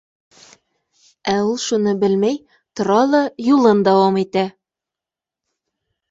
[1.33, 2.39] Ә ул шуны белмәй,
[2.81, 3.19] тора ла,
[3.49, 4.47] юлын дауам итә.